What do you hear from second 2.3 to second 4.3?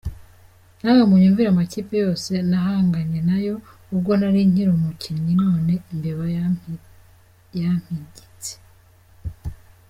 nahanganye nayo ubwo